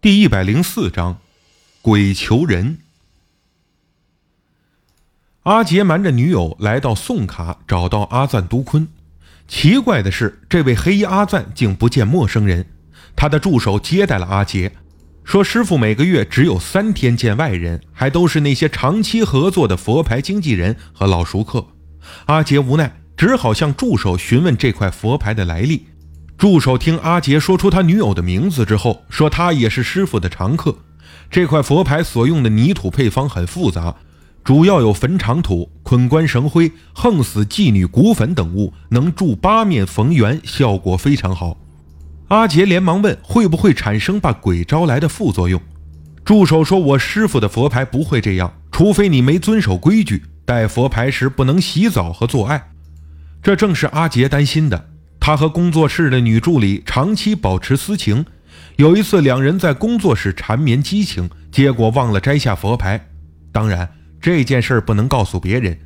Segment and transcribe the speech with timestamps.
[0.00, 1.18] 第一百零四章，
[1.82, 2.78] 鬼求人。
[5.42, 8.86] 阿杰瞒着女友来到宋卡，找到阿赞都坤。
[9.48, 12.66] 奇怪的是，这位黑衣阿赞竟不见陌生人。
[13.16, 14.70] 他的助手接待了阿杰，
[15.24, 21.66] 说：“师傅每个月只有三天见外人，还都是那些长期合作的佛牌经纪人和老熟客。”
[22.26, 25.86] 阿杰无奈，只好向助手询问这块佛牌的来历。
[26.38, 30.72] 助手听阿杰说出他女友的名字之后，说他也是师傅的常客。
[31.28, 33.96] 这块佛牌所用的泥土配方很复杂，
[34.44, 41.58] 主要有坟场土、捆棺绳灰、横死妓女骨粉等物，能助八面逢源，效果非常好。
[42.28, 45.60] 阿杰连忙问会不会产生把鬼招来的副作用。
[46.24, 52.70] 助手说：“我师傅的佛牌不会这样，除非你没遵守规矩，戴佛牌时不能洗澡和做爱。”
[53.42, 54.90] 这正是阿杰担心的。
[55.20, 58.24] 他和工作室的女助理长期保持私情，
[58.76, 63.08] 有一次两人在工作室缠绵激情，结果忘了摘下佛牌。
[63.52, 63.88] 当然
[64.20, 65.78] 这件事不能告诉别人，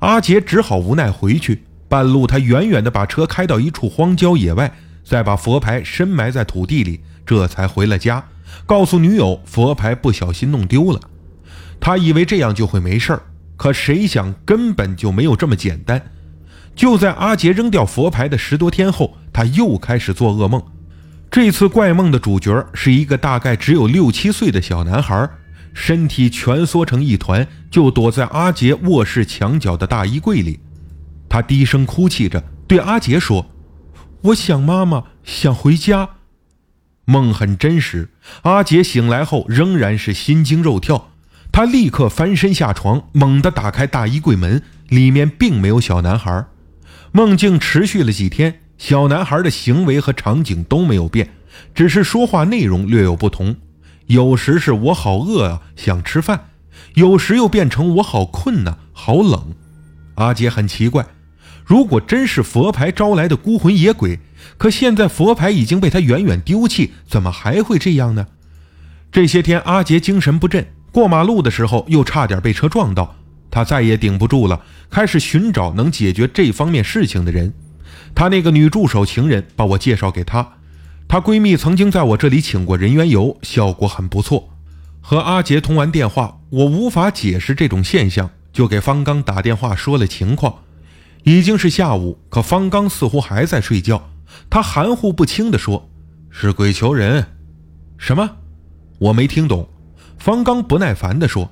[0.00, 1.62] 阿杰只好无奈回去。
[1.88, 4.70] 半路他远远地把车开到一处荒郊野外，
[5.04, 8.22] 再把佛牌深埋在土地里，这才回了家，
[8.66, 11.00] 告诉女友佛牌不小心弄丢了。
[11.80, 13.22] 他以为这样就会没事儿，
[13.56, 16.02] 可谁想根本就没有这么简单。
[16.78, 20.62] 就在阿杰扔掉佛牌的十多天后，他又开始做噩梦。
[21.28, 25.28] 这次怪梦的主角是一个大概只有六七岁的小男孩，
[25.74, 30.60] 身体蜷缩成一团，就躲在阿杰卧室墙角的大衣柜里。
[31.28, 33.50] 他低声哭泣着，对阿杰说
[34.22, 36.10] ：“我想妈妈，想回家。”
[37.06, 38.10] 梦很真实。
[38.42, 41.08] 阿杰醒来后仍然是心惊肉跳，
[41.50, 46.46] 他立刻翻身下床，猛地打开大衣柜门，里面并没有小男孩。
[47.18, 51.28] 梦境持续了几天，小男孩的行为和场景都没有变，
[51.74, 53.56] 只是说话内容略有不同。
[54.06, 56.38] 有时是我好饿啊，想吃饭；
[56.94, 59.52] 有时又变成我好困呐，好冷。
[60.14, 61.06] 阿杰很奇怪，
[61.64, 64.20] 如果真是佛牌招来的孤魂野鬼，
[64.56, 68.28] 可现在佛牌已经被他远远丢弃，怎么还会这样呢？
[69.10, 73.16] 这些天，阿杰精神不振，过马路的时候又差点被车撞到。
[73.58, 77.52] 他再也顶不住了，开始寻找能解决这方面事情的人。
[78.14, 80.48] 他那个女助手情人把我介绍给她，
[81.08, 84.50] 她闺蜜曾经在我这里请过人缘油，效果很不错。
[85.00, 90.54] 和阿杰通完电话，我无法解释这种现象，就给方刚打电话说了情况。
[91.24, 94.08] 已经是下午，可方刚似乎还在睡觉。
[94.48, 95.90] 他含糊不清地说
[96.30, 97.26] ：“是鬼求人。”
[97.98, 98.36] 什么？
[99.00, 99.68] 我没听懂。
[100.16, 101.50] 方刚不耐烦地说：“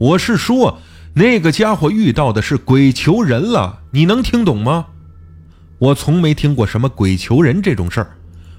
[0.00, 0.78] 我是说。”
[1.14, 4.86] 那个家伙遇到的是鬼求人了，你能听懂吗？
[5.78, 8.16] 我从没听过什么鬼求人这种事儿。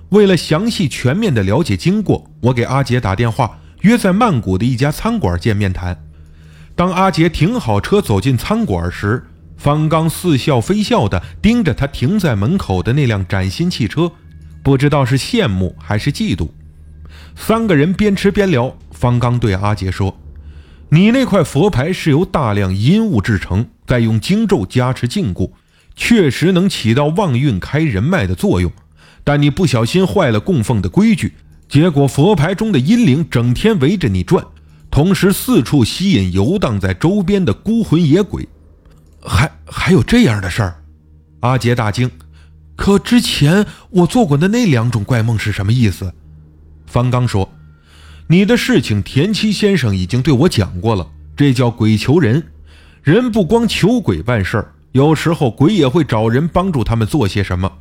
[0.10, 6.06] 为了详细全面的了解经过，我给阿杰打电话，约在曼谷的一家餐馆见面谈。
[6.76, 9.26] 当阿杰停好车走进餐馆时，
[9.58, 14.12] 方刚似笑非笑地盯着他停在门口的那辆崭新汽车，
[14.62, 16.50] 不知道是羡慕还是嫉妒。
[17.36, 20.16] 三个人边吃边聊，方刚对阿杰说。
[20.94, 25.50] 你那块佛牌是由大量阴物制成，再用经咒加持禁锢，
[25.96, 28.72] 确实能起到旺运开人脉的作用。
[29.24, 31.34] 但你不小心坏了供奉的规矩，
[31.68, 34.46] 结果佛牌中的阴灵整天围着你转，
[34.92, 38.48] 同时四处吸引游荡在周边的孤魂野鬼。
[39.20, 40.76] 还还有这样的事儿？
[41.40, 42.12] 阿杰大惊。
[42.76, 46.14] 可之前我做过的那两种怪梦是什么意思？
[46.86, 47.52] 方刚说。
[48.28, 51.08] 你的事情，田七先生已经对我讲过了。
[51.36, 52.44] 这叫鬼求人，
[53.02, 57.72] 人不光求鬼办事儿，有时候鬼也会找人帮助他们做些什么。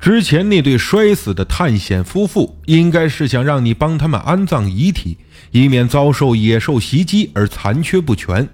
[0.00, 5.18] 之前那对摔死的探险夫妇，应该是想让你帮他们安葬遗体，
[5.52, 8.48] 以免遭受野兽袭击而残缺不全。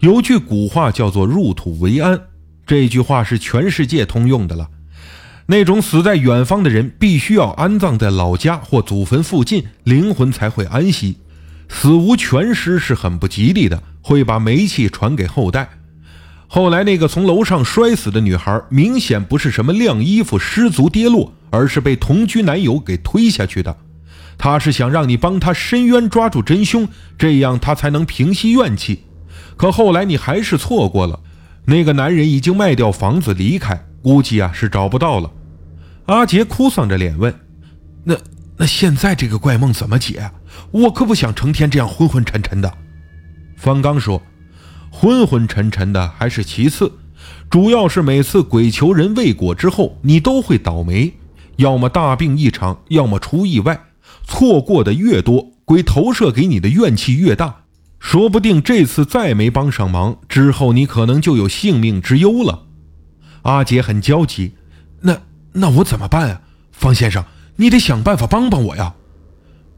[0.00, 2.20] 有句古话叫做“入土为安”，
[2.66, 4.68] 这句话是全世界通用的了。
[5.46, 11.18] 那种死在远方的人，必须要安葬在老家或祖坟附近，灵魂才会安息。
[11.68, 15.68] 死无全尸是很不吉利的，会把霉气传给后代。
[16.46, 23.76] 后来那个从楼上摔死的女孩，明显不是什么晾衣服失足跌落，而是被同居男友给推下去的。
[24.38, 29.02] 他是想让你帮他伸冤，抓住真凶，这样他才能平息怨气。
[29.56, 31.20] 可后来你还是错过了，
[31.66, 33.86] 那个男人已经卖掉房子离开。
[34.02, 35.30] 估计啊是找不到了。
[36.06, 37.34] 阿杰哭丧着脸问
[38.04, 38.14] ：“那
[38.58, 40.30] 那现在这个怪梦怎么解？
[40.70, 42.72] 我可不想成天这样昏昏沉沉的。”
[43.56, 44.22] 方刚说
[44.92, 46.92] ：“昏昏沉沉的还是其次，
[47.48, 51.14] 主要是每次鬼求人未果之后，你都会倒霉，
[51.56, 53.84] 要么大病一场，要么出意外，
[54.26, 57.62] 错过的越多，鬼投射给你的怨气越大。
[57.98, 62.64] 说不定这次再没帮上忙，之后你可能就有性命之忧了。
[63.42, 64.52] 阿杰很焦急，
[65.00, 65.18] 那
[65.54, 66.40] 那我怎么办啊？
[66.72, 67.24] 方先生，
[67.56, 68.94] 你得想办法帮帮我呀。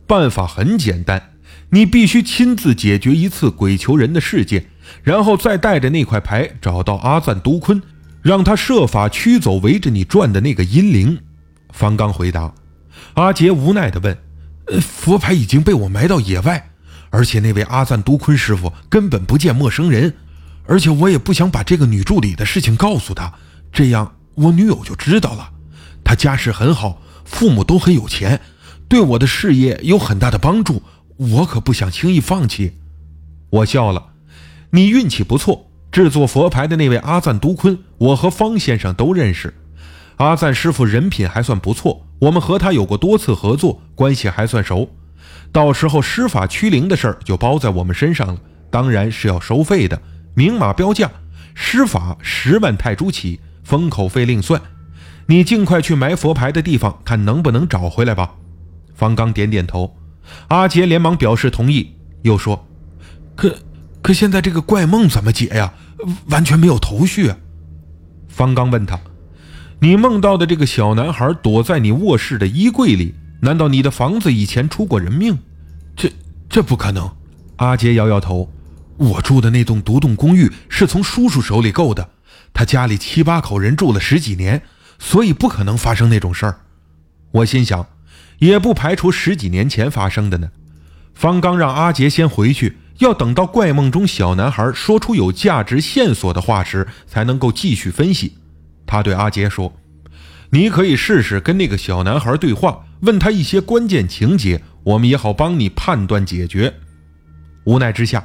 [0.06, 1.30] 办法很简单，
[1.70, 4.66] 你必须亲自解决一次鬼求人的事件，
[5.02, 7.82] 然后再带着那块牌找到阿赞都坤，
[8.22, 11.18] 让他设法驱走围着你转的那个阴灵。
[11.70, 12.54] 方刚回答。
[13.14, 14.16] 阿杰无奈地问：“，
[14.80, 16.70] 佛牌已经被我埋到野外，
[17.10, 20.14] 而且那位阿赞都坤师傅根本不见陌生人，
[20.66, 23.34] 而且我也不想把这个女助理的事情告诉他，
[23.72, 25.50] 这样我女友就知道了。
[26.06, 28.40] 他家世很好，父母都很有钱。”
[28.88, 30.80] 对我的事业有很大的帮助，
[31.16, 32.74] 我可不想轻易放弃。
[33.50, 34.10] 我笑了，
[34.70, 35.68] 你运气不错。
[35.90, 39.52] 制作佛牌的那位阿赞都坤，我和方先生都认识。
[40.18, 44.88] 阿赞师傅人品还算不错，我们和他有过多次合作，关系还算熟。
[45.50, 48.38] 到时候施法驱灵的事儿就包在我们身上了，
[48.70, 50.00] 当然是要收费的，
[50.34, 51.10] 明码标价。
[51.54, 54.62] 施法十万泰铢起，封口费另算。
[55.26, 58.34] 你尽快去埋佛牌的地方，看能不能找回来吧。
[58.94, 59.96] 方刚点点头，
[60.48, 62.66] 阿杰连忙表示同意，又说
[63.34, 63.56] ：“可
[64.00, 65.74] 可现在这个怪梦怎么解呀？
[66.28, 67.32] 完全没有头绪。”
[68.28, 69.00] 方刚问他
[69.80, 75.36] ：“你梦到的这个小男孩躲在你卧室的衣柜里，难道你的房子以前出过人命
[75.96, 76.10] ？”“这
[76.48, 77.10] 这不可能。”
[77.56, 78.48] 阿杰摇摇头
[78.96, 82.10] ：“我住的那栋独栋公寓是从叔叔手里购的，
[82.54, 84.62] 他家里七八口人住了十几年，
[84.98, 86.60] 所以不可能发生那种事儿。”
[87.32, 87.86] 我心想。
[88.38, 90.50] 也不排除十几年前发生的呢。
[91.14, 98.36] 方刚让阿杰先回去，要等到怪梦中小男孩说出有价值线索的话时，才能够继续分析。
[98.84, 99.74] 他对阿杰说
[100.52, 106.74] ：“你可以试试跟那个小男孩对话，问他一些关键情节，我们也好帮你判断解决。”
[107.64, 108.22] 无奈之下，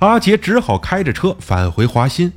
[0.00, 2.30] 阿杰只好开着车返回华新。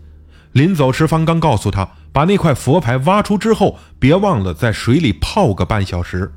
[0.58, 6.34] 临走时，方刚告诉他，把那块佛牌挖出之后，别忘了在水里泡个半小时。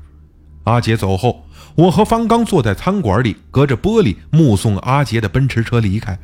[0.65, 6.19] 阿杰走后，我和方刚坐在餐馆里，隔着玻璃目送阿杰的奔驰车离开。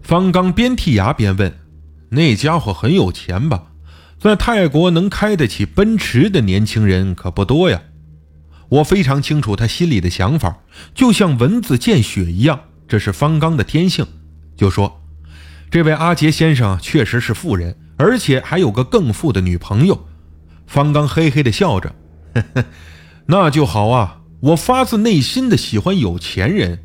[0.00, 1.54] 方刚边剔牙边问
[2.08, 3.64] ：“那家伙很有钱吧？
[4.18, 7.82] 在泰国能开得起奔驰的年轻人可不多呀。”
[8.70, 10.60] 我非常清楚他心里的想法，
[10.94, 12.58] 就像蚊子见血一样，
[12.88, 14.06] 这是方刚的天性。
[14.56, 15.02] 就说
[15.74, 20.06] ：“这位阿杰先生确实是富人，而且还有个更富的女朋友。”
[20.68, 21.92] 方刚嘿嘿的笑着，
[22.32, 22.64] 呵呵。
[23.26, 24.20] 那就好啊！
[24.40, 26.84] 我发自内心的喜欢有钱人，